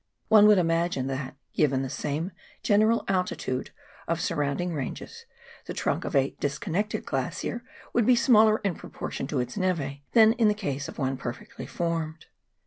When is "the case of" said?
10.47-10.97